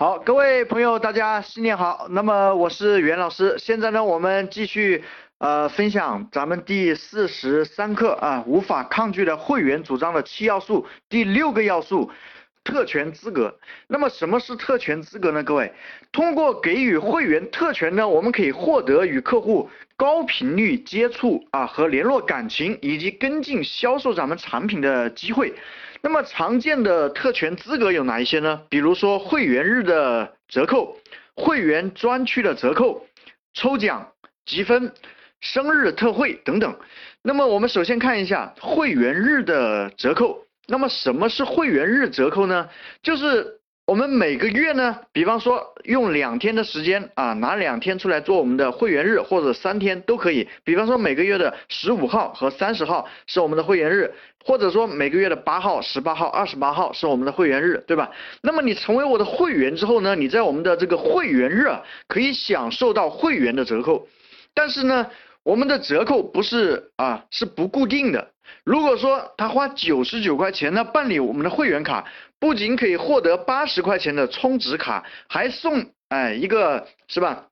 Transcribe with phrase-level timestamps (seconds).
[0.00, 2.06] 好，各位朋友，大家新年好。
[2.08, 5.04] 那么我是袁老师，现在呢，我们继续
[5.36, 12.10] 呃分享咱们第四十三课啊，无法抗拒的会员主张的七要素，第六个要素，
[12.64, 13.54] 特权资格。
[13.88, 15.44] 那么什么是特权资格呢？
[15.44, 15.70] 各位，
[16.12, 25.52] 通过给予会员特权呢，我们可以获得与客户高频率接触啊和联络感情，以及跟进销售咱们产品的机会。
[26.02, 28.62] 那么常见的特权资格有哪一些呢？
[28.68, 30.98] 比如说会员日的折扣、
[31.34, 33.06] 会员专区的折扣、
[33.52, 34.12] 抽奖、
[34.44, 34.92] 积分、
[35.40, 36.76] 生日特惠等等。
[37.22, 40.46] 那么我们首先看一下会员日的折扣。
[40.66, 42.68] 那么什么是会员日折扣呢？
[43.02, 43.59] 就是。
[43.90, 50.46] 我们每个月呢，比方说用两天的时间啊，拿两天出来做我们的会员日，或者三天都可以。
[50.62, 58.08] 比方说每个月的十五号和三十号是我们的会员日，或者说每个月的八号、十八号、二十八号是我们的会员日，对吧？
[58.42, 61.68] 那么你成为我的会员之后呢，你在我们的这个会员日，
[62.06, 64.06] 可以享受到会员的折扣。
[64.54, 65.04] 但是呢，
[65.42, 68.30] 我们的折扣不是啊，是不固定的。
[68.64, 72.06] 如果说他花九十九块钱呢办理我们的会员卡，
[72.38, 77.46] 不仅可以获得八十块钱的充值卡，还送哎一个是吧？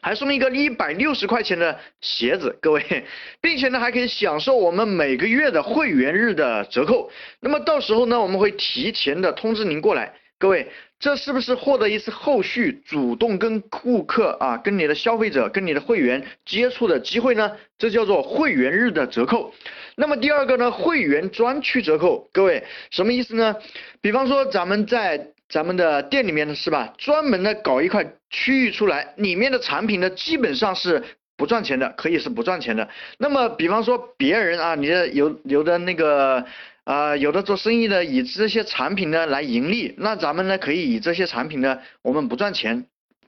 [0.00, 3.04] 还送一个一百六十块钱的鞋子，各位，
[3.40, 7.10] 并且呢还可以享受我们每个月的会员日的折扣。
[7.40, 10.14] 那么到时候呢，我们会提前的通知您过来。
[10.38, 17.52] 各位，这是不是获得一次后续主动跟顾客啊、跟你的消费者、跟你的会员接触的机会呢？
[17.78, 19.54] 这叫做会员日的折扣。
[19.94, 22.28] 那么第二个呢，会员专区折扣。
[22.32, 23.54] 各位，什么意思呢？
[24.00, 26.92] 比方说咱们在咱们的店里面呢，是吧？
[26.98, 31.04] 专门的搞一块区域出来，里面的产品呢，基本上是
[31.36, 32.88] 不赚钱的，可以是不赚钱的。
[33.18, 36.44] 那么比方说别人啊，你的有有的那个。
[36.88, 42.86] 啊，有的做生意的以这些产品呢来盈利，那咱们呢可以以这些产品呢，我们不赚钱，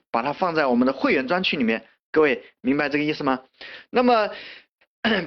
[0.09, 1.83] 把它放在我们的会员专区里面。
[2.11, 3.41] 各位明白这个意思吗？
[3.91, 4.31] 那么，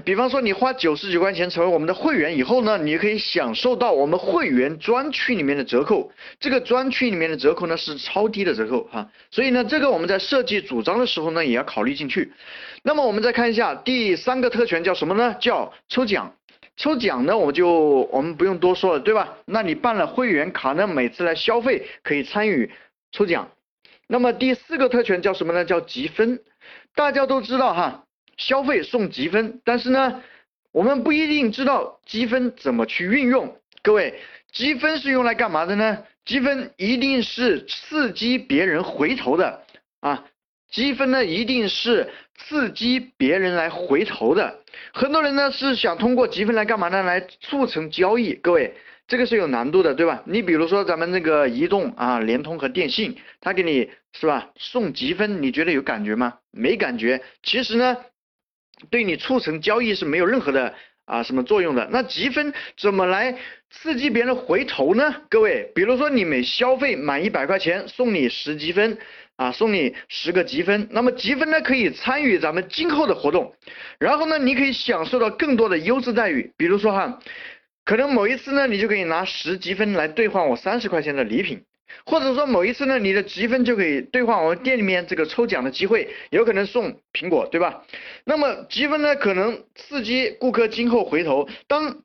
[0.04, 6.10] 比方说你花九十九块钱成为我们的会员以后呢，你可以享受到我们会员专区里面的折扣。
[6.40, 12.32] 这个专区里面的折扣呢是超低的折扣哈，所以呢这个我们在设计主张的时候呢也要考虑进去。
[12.82, 15.36] 那么我们再看一下第三个特权叫什么呢？
[15.38, 16.34] 叫抽奖。
[16.76, 19.36] 抽奖呢，我就我们不用多说了，对吧？
[19.44, 22.70] 那你办了会员卡呢，每次来消费可以参与
[23.12, 23.50] 抽奖。
[24.06, 25.64] 那么第四个特权叫什么呢？
[25.64, 26.40] 叫积分。
[26.94, 28.04] 大家都知道哈，
[28.36, 30.22] 消费送积分，但是呢，
[30.72, 33.56] 我们不一定知道积分怎么去运用。
[33.82, 34.20] 各位，
[34.52, 36.04] 积分是用来干嘛的呢？
[36.24, 39.62] 积分一定是刺激别人回头的
[40.00, 40.24] 啊。
[40.74, 44.58] 积分呢，一定是刺激别人来回头的。
[44.92, 47.00] 很多人呢是想通过积分来干嘛呢？
[47.04, 48.34] 来促成交易。
[48.34, 48.74] 各位，
[49.06, 50.20] 这个是有难度的，对吧？
[50.26, 56.38] 你比如说咱们那个移动啊、联通和电信，他给你是吧送积分，你觉得有感觉吗？
[56.50, 57.22] 没感觉。
[57.44, 57.96] 其实呢，
[58.90, 60.74] 对你促成交易是没有任何的
[61.04, 61.88] 啊什么作用的。
[61.92, 63.38] 那积分怎么来
[63.70, 65.14] 刺激别人回头呢？
[65.30, 68.98] 各位，比如说你每消费满一百块钱，送你十积分。
[69.36, 73.52] 啊，送你十个积分，那么积分呢可以参与咱们今后的活动，
[73.98, 77.18] 然后呢，你可以享受到更多的优质待遇，比如说哈，
[77.84, 81.64] 可能某一次呢，你就可以拿十积分来兑换我三十块钱的礼品，
[82.06, 87.82] 或者说某一次呢，你的积分就可以兑换我们店里面这个抽奖的机会，有可能送苹果，对吧？
[88.24, 92.02] 那么积分呢，可能刺激顾客今后回头，当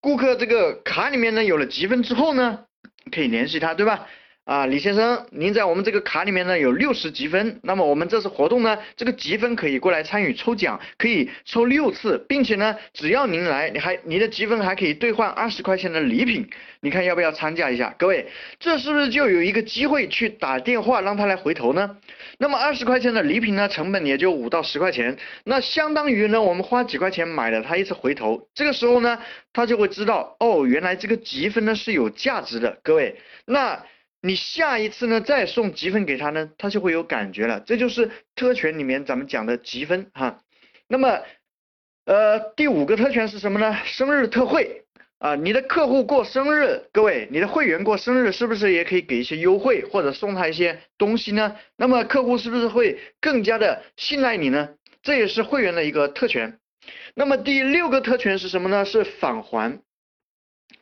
[0.00, 2.64] 顾客这个卡里面呢有了积分之后呢，
[3.12, 4.08] 可以联系他，对吧？
[4.44, 16.50] 啊，李先生，您在我们这个卡里面呢有六十积分，那么我们这次活动呢，这个积分可以过来参与抽奖，可以抽六次，并且呢，只要您来，你还你的积分还可以兑换二十块钱的礼品，
[16.80, 17.94] 你看要不要参加一下？
[17.96, 18.26] 各位，
[18.58, 21.96] 这是不是就有一个机会去打电话让他来回头呢？
[22.38, 29.20] 那么二十块钱的礼品呢，成本也就五到十块钱，那相当于呢我们花几块钱买了他一次回头，这个时候呢，
[29.52, 33.14] 他就会知道哦，原来这个积分呢是有价值的，各位，
[33.46, 33.80] 那。
[34.24, 37.58] 你下一次呢，再送积分给他呢，他就会有感觉了。
[37.58, 40.38] 这就是特权里面咱们讲的积分哈。
[40.86, 41.22] 那么，
[42.04, 43.76] 呃，第五个特权是什么呢？
[43.84, 44.84] 生日特惠
[45.18, 51.56] 啊，你的客户过生日，各位，你的会员过生日是不是也可以给一些优惠或者送他一些东西呢？
[51.76, 54.68] 那么客户是不是会更加的信赖你呢？
[55.02, 56.60] 这也是会员的一个特权。
[57.14, 58.84] 那么第六个特权是什么呢？
[58.84, 59.80] 是返还。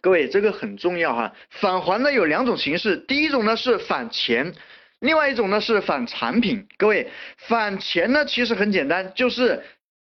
[0.02, 1.32] 各位，这个很重要哈。
[1.50, 4.55] 返还呢有两种形式，第一种呢是返钱，
[4.99, 6.67] 另外一种呢是返产品。
[6.79, 9.62] 各位，返钱呢其实很简单，就是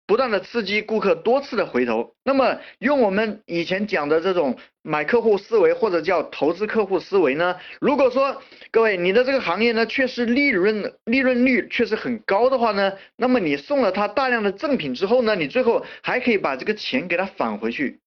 [0.06, 2.14] 不断的刺激顾客多次的回头。
[2.24, 18.00] 那么用我们以前讲的这种买客户思维或者叫投资客户思维呢，如果说各位你的这个行业呢确实利润利润率确实很高的话呢，那么你送了他大量的赠品之后呢，你最后还可以把这个钱给他返回去。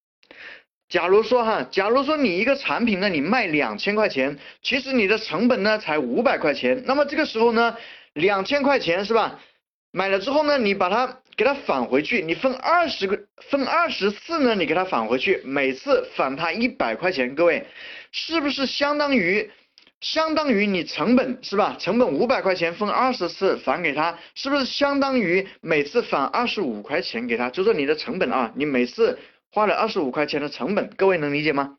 [0.96, 7.76] 假如说哈，假如说你一个产品呢，你卖两千块钱，其实你的成本呢才五百块钱，那么这个时候呢，
[8.14, 9.38] 两千块钱是吧？
[9.92, 13.20] 买了之后呢，你把它给它返回去，你分二十个
[13.50, 17.66] 分二十次呢，你给它返回去，每次返他一百块钱，各位
[18.14, 19.52] 是不是相当于
[20.00, 21.76] 相当于你成本是吧？
[21.78, 27.50] 成本五百块钱分二十次返给他，是不是相当于每次返二十五块钱给他？
[27.50, 29.20] 就说你的成本啊，你每次。
[29.56, 31.78] 花了二十五块钱的成本，各位能理解吗？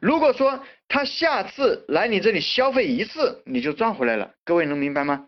[0.00, 5.26] 如果说他下次来你这里消费一次，你就赚回来了，各位能明白吗？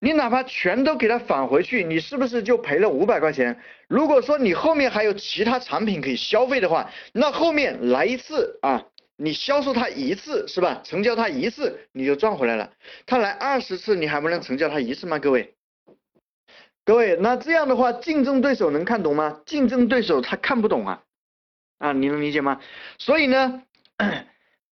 [0.00, 3.58] 你哪怕全都给他返回去，你是不是就赔了五百块钱？
[3.88, 8.84] 如果说你后面还有其他产品可以消费的话，那后面来一次啊，
[9.16, 10.82] 你销售他一次是吧？
[10.84, 12.70] 成交他一次，你就赚回来了。
[13.06, 15.18] 他来二十次，你还不能成交他一次吗？
[15.18, 15.54] 各位？
[16.84, 19.40] 各位，那这样的话，竞争对手能看懂吗？
[19.46, 21.00] 竞争对手他看不懂啊。
[21.78, 22.60] 啊，你能理解吗？
[22.98, 23.62] 所以呢，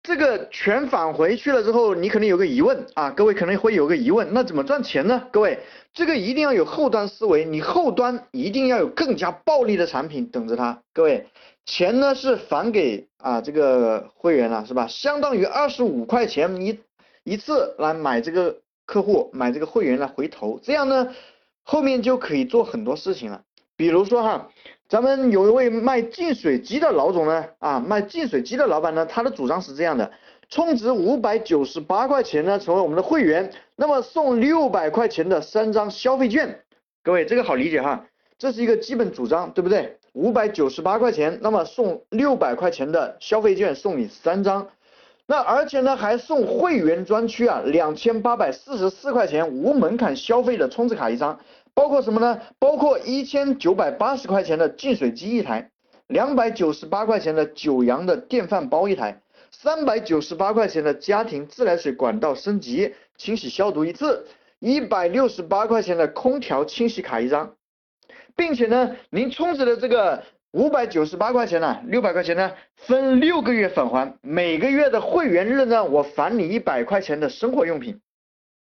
[0.02, 5.28] 这个全返回去了之后，你可能有个疑问啊，各位可能会有个疑问，那怎么赚钱呢？
[5.32, 5.58] 各位，
[5.92, 10.82] 这个一定要有后端思维，你后端一定要有更加暴利的产品等着他。
[10.92, 11.26] 各位，
[11.66, 14.86] 钱呢是返给啊这个会员了，是吧？
[14.86, 16.78] 相当于二十五块钱一
[17.24, 21.14] 一次来买这个客户买这个会员来回头，这样呢
[21.62, 23.42] 后面就可以做很多事情了，
[23.78, 24.50] 比如说哈。
[24.90, 30.10] 咱们有一位卖净水机的老总呢，啊，卖净水机的老板呢，他的主张是这样的：
[30.48, 36.60] 充值五百九十八块钱呢，成为我们的会员，那么送六百块钱的三张消费券。
[37.02, 38.06] 各位，这个好理解哈，
[38.38, 39.98] 这是一个基本主张，对不对？
[40.14, 44.68] 五百九十八块钱，那么送六百块钱的消费券，送你三张。
[45.26, 51.38] 那而且呢，还送会员专区啊，两千八百四十四块钱无门槛消费的充值卡一张。
[51.78, 52.40] 包括什么呢？
[52.58, 55.70] 包括一千九百八十块钱的净水机一台，
[56.08, 59.22] 两百九十八块钱的九阳的电饭煲一台，
[59.52, 64.26] 三百九十八块钱的家庭自来水管道升级清洗消毒一次，
[64.58, 67.54] 一百六十八块钱的空调清洗卡一张，
[68.34, 78.00] 并且呢，您充值的这个五百九十八块钱呢，六百块钱呢，分六个月返还，每个月的会员日呢，我返你一百块钱的生活用品。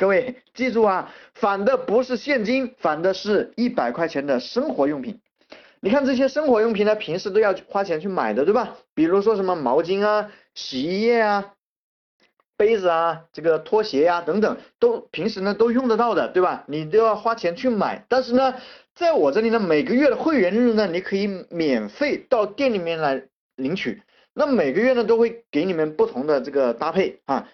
[0.04, 5.22] 各位记住啊，返的不是现金，返的是一百块钱的生活用品。
[5.80, 8.76] 你看这些生活用品呢，平时都要花钱去买的，对吧？
[8.94, 11.54] 比如说什么毛巾啊、洗衣液啊、
[12.58, 16.66] 杯子啊、这个拖鞋呀等等，都平时呢都用得到的，对吧？
[16.68, 18.06] 你都要花钱去买。
[18.10, 18.56] 但是呢，
[18.94, 23.24] 在我这里呢，每个月的会员日呢，你可以免费到店里面来
[23.56, 24.02] 领取。
[24.34, 27.48] 那每个月呢，都会给你们不同的这个搭配啊。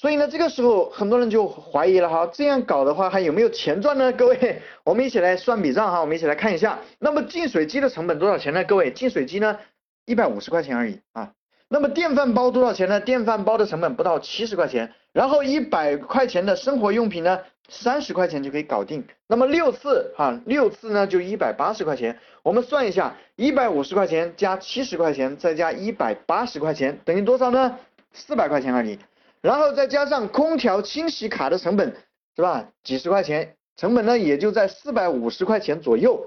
[0.00, 4.12] 所以呢，这个时候很多人就怀疑了哈，这样搞的话还有没有钱赚呢？
[4.14, 6.78] 各位，我们一起来算笔账哈，我们一起来看一下。
[7.00, 8.62] 那么净水机的成本多少钱呢？
[8.62, 9.58] 各位，净水机呢
[10.06, 11.32] 一百五十块钱而已啊。
[11.68, 13.00] 那么电饭煲多少钱呢？
[13.00, 14.92] 电饭煲的成本不到七十块钱。
[15.12, 19.04] 然后一百块钱的生活用品呢，三十块钱就可以搞定。
[19.26, 22.16] 那么六次哈，六次呢就一百八十块钱。
[22.44, 27.76] 我们算一下，一百五十块钱加七十块钱再加一百八十块钱等于多少呢？
[28.12, 28.96] 四百块钱而已。
[29.40, 31.94] 然后再加上空调清洗卡的成本，
[32.36, 32.68] 是吧？
[32.82, 36.26] 几十块钱，成本呢也就在四百五十块钱左右。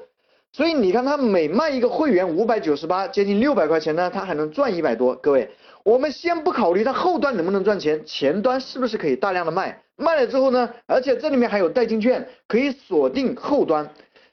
[0.53, 5.15] 所以你看，他每卖一个会员五百九十八，接近六百块钱呢，他还能赚一百多。
[5.15, 5.49] 各位，
[5.85, 9.81] 我们先不考虑他后端能不能赚钱，前端是不是可以大量的卖？
[9.95, 13.89] 卖了之后呢，而且这里面还有代金券，可以锁定后端。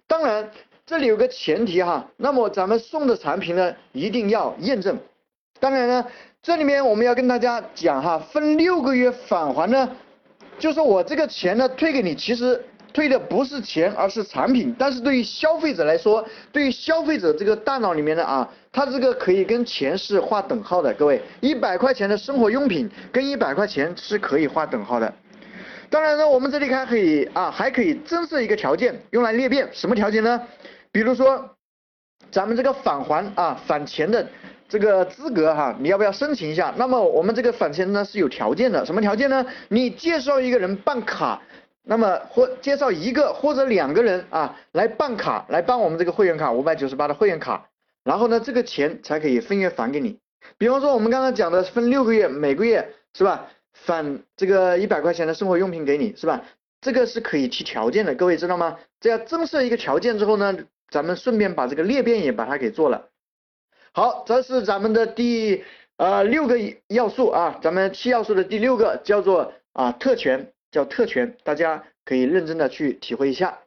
[0.08, 0.50] 当然，
[0.86, 4.98] 这里有个前提哈，那么咱们送的产品呢，一定要验证。
[5.60, 6.06] 当然呢。
[6.40, 9.90] 这里面我们要跟大家讲哈，分六个月返还呢，
[10.56, 14.74] 就是我这个钱呢退给你，其实退的不是钱，而是产品。
[14.78, 20.94] 但是对于消费者来说，对于消费者这个大脑里面的啊，他这个可以跟钱是划等号的。
[20.94, 25.12] 各位，一百块钱的生活用品跟一百块钱是可以划等号的。
[25.90, 30.40] 当然呢，我们这里还可以啊，还可以增设一个条件用来裂变，什么条件呢？
[30.92, 31.50] 比如说，
[32.30, 34.26] 咱们这个返还啊返钱的。
[34.70, 36.74] 这个资格哈，你要不要申请一下？
[36.76, 39.46] 那么我们这个返钱呢是有条件的，什么条件呢？
[39.68, 41.40] 你介绍一个人办卡，
[41.84, 47.66] 那么或介绍一个或者两个人啊来办卡，来办我们这个会员卡五百九十八的会员卡，
[48.04, 50.18] 然后呢这个钱才可以分月返给你。
[50.58, 53.46] 比方说我们刚刚讲的分六个月，每个月是吧？
[53.72, 56.42] 返这个一百块钱的生活用品给你是吧？
[56.82, 58.76] 这个是可以提条件的，各位知道吗？
[59.00, 60.54] 这要增设一个条件之后呢，
[60.90, 63.08] 咱们顺便把这个裂变也把它给做了。
[63.92, 65.64] 好，这是咱们的第
[65.96, 66.56] 呃六个
[66.88, 73.58] 要素啊，咱们七要素的第六个叫做啊特权，叫特权，大家可以认真的去体会一下。